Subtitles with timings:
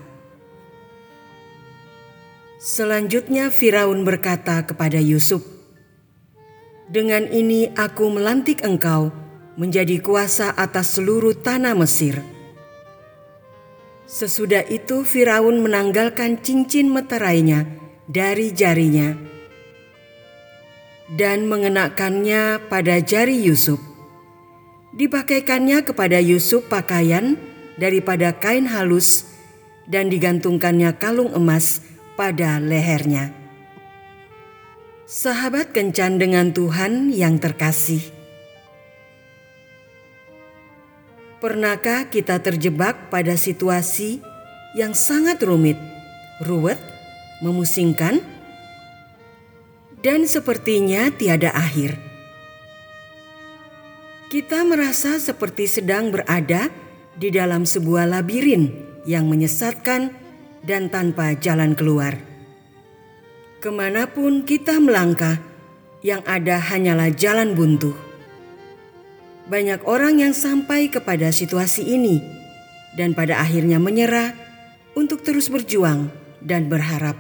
[2.60, 5.40] Selanjutnya Firaun berkata kepada Yusuf,
[6.92, 9.16] "Dengan ini aku melantik engkau
[9.56, 12.20] menjadi kuasa atas seluruh tanah Mesir."
[14.04, 17.64] Sesudah itu Firaun menanggalkan cincin meterainya
[18.12, 19.16] dari jarinya
[21.16, 23.95] dan mengenakannya pada jari Yusuf
[24.96, 27.36] Dipakaikannya kepada Yusuf pakaian
[27.76, 29.28] daripada kain halus
[29.92, 31.84] dan digantungkannya kalung emas
[32.16, 33.36] pada lehernya.
[35.04, 38.08] Sahabat kencan dengan Tuhan yang terkasih.
[41.44, 44.24] Pernahkah kita terjebak pada situasi
[44.80, 45.78] yang sangat rumit,
[46.40, 46.80] ruwet,
[47.44, 48.24] memusingkan,
[50.00, 52.05] dan sepertinya tiada akhir?
[54.36, 56.68] Kita merasa seperti sedang berada
[57.16, 58.68] di dalam sebuah labirin
[59.08, 60.12] yang menyesatkan
[60.60, 62.20] dan tanpa jalan keluar.
[63.64, 65.40] Ke mana pun kita melangkah,
[66.04, 67.96] yang ada hanyalah jalan buntu.
[69.48, 72.20] Banyak orang yang sampai kepada situasi ini
[73.00, 74.36] dan pada akhirnya menyerah
[75.00, 76.12] untuk terus berjuang
[76.44, 77.16] dan berharap.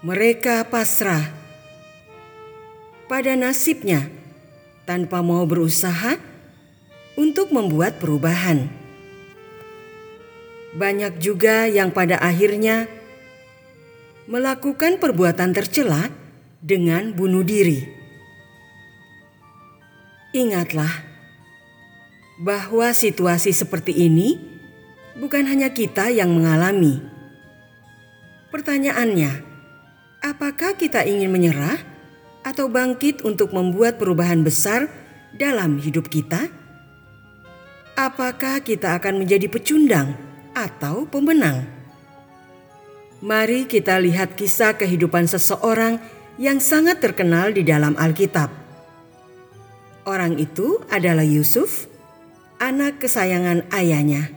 [0.00, 1.28] Mereka pasrah
[3.12, 4.16] pada nasibnya
[4.88, 6.16] tanpa mau berusaha
[7.20, 8.72] untuk membuat perubahan.
[10.72, 12.88] Banyak juga yang pada akhirnya
[14.24, 16.08] melakukan perbuatan tercela
[16.64, 17.84] dengan bunuh diri.
[20.32, 21.04] Ingatlah
[22.40, 24.40] bahwa situasi seperti ini
[25.20, 27.04] bukan hanya kita yang mengalami.
[28.48, 29.44] Pertanyaannya,
[30.24, 31.97] apakah kita ingin menyerah?
[32.48, 34.88] Atau bangkit untuk membuat perubahan besar
[35.36, 36.48] dalam hidup kita?
[37.92, 40.16] Apakah kita akan menjadi pecundang
[40.56, 41.68] atau pemenang?
[43.20, 46.00] Mari kita lihat kisah kehidupan seseorang
[46.40, 48.48] yang sangat terkenal di dalam Alkitab.
[50.06, 51.90] Orang itu adalah Yusuf,
[52.62, 54.30] anak kesayangan ayahnya.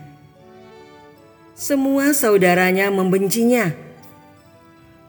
[1.54, 3.70] Semua saudaranya membencinya.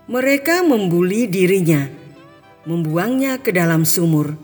[0.05, 2.02] Mereka membuli dirinya
[2.69, 4.39] membuangnya ke dalam sumur,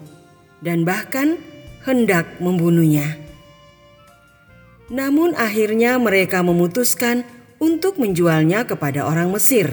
[0.59, 1.39] dan bahkan
[1.87, 3.17] hendak membunuhnya.
[4.89, 7.23] Namun, akhirnya mereka memutuskan
[7.61, 9.69] untuk menjualnya kepada orang Mesir.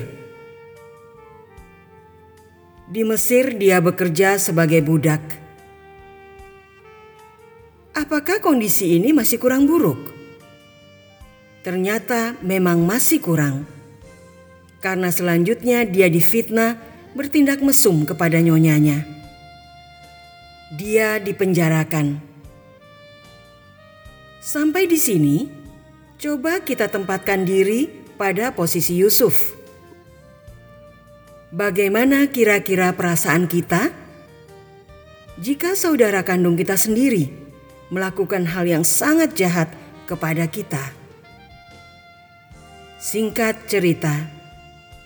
[2.86, 5.24] Di Mesir, dia bekerja sebagai budak.
[7.96, 10.14] Apakah kondisi ini masih kurang buruk?
[11.66, 13.66] Ternyata memang masih kurang,
[14.86, 16.78] karena selanjutnya dia difitnah
[17.16, 19.08] bertindak mesum kepada nyonyanya.
[20.76, 22.20] Dia dipenjarakan.
[24.44, 25.48] Sampai di sini,
[26.20, 27.88] coba kita tempatkan diri
[28.20, 29.56] pada posisi Yusuf.
[31.56, 33.88] Bagaimana kira-kira perasaan kita
[35.40, 37.32] jika saudara kandung kita sendiri
[37.88, 39.72] melakukan hal yang sangat jahat
[40.04, 40.84] kepada kita?
[43.00, 44.28] Singkat cerita,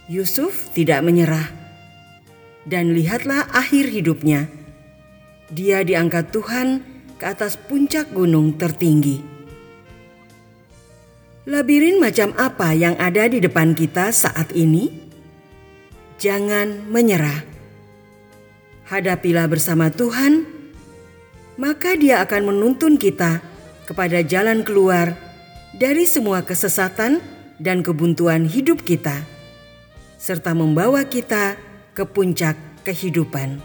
[0.10, 1.59] Yusuf tidak menyerah
[2.68, 4.50] dan lihatlah akhir hidupnya.
[5.50, 6.84] Dia diangkat Tuhan
[7.20, 9.22] ke atas puncak gunung tertinggi.
[11.50, 14.92] Labirin macam apa yang ada di depan kita saat ini?
[16.22, 17.42] Jangan menyerah.
[18.86, 20.46] Hadapilah bersama Tuhan,
[21.58, 23.42] maka Dia akan menuntun kita
[23.90, 25.18] kepada jalan keluar
[25.74, 27.22] dari semua kesesatan
[27.58, 29.26] dan kebuntuan hidup kita,
[30.22, 31.58] serta membawa kita
[31.94, 33.60] ke puncak kehidupan.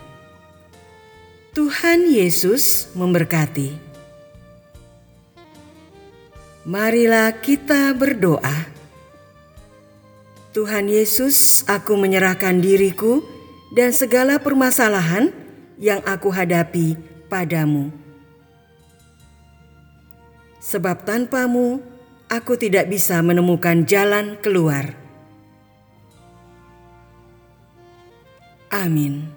[1.55, 3.79] Tuhan Yesus memberkati.
[6.65, 8.73] Marilah kita berdoa.
[10.57, 13.21] Tuhan Yesus, aku menyerahkan diriku
[13.75, 15.35] dan segala permasalahan
[15.77, 17.91] yang aku hadapi padamu.
[20.65, 21.85] Sebab tanpamu,
[22.33, 25.04] aku tidak bisa menemukan jalan keluar.
[28.75, 29.34] Amin.